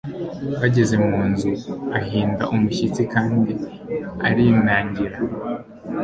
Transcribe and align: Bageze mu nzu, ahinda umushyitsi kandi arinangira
Bageze 0.59 0.95
mu 1.05 1.17
nzu, 1.31 1.51
ahinda 1.99 2.43
umushyitsi 2.53 3.01
kandi 3.13 3.51
arinangira 4.27 5.17